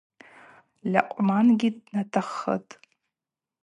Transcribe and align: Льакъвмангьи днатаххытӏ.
Льакъвмангьи 0.91 1.69
днатаххытӏ. 1.77 2.71